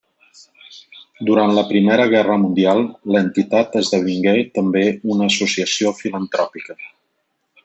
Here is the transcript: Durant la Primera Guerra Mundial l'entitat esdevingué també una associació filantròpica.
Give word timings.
Durant 1.29 1.51
la 1.57 1.63
Primera 1.71 2.07
Guerra 2.13 2.37
Mundial 2.45 2.81
l'entitat 3.17 3.77
esdevingué 3.83 4.35
també 4.59 4.85
una 5.17 5.31
associació 5.35 5.97
filantròpica. 6.03 6.83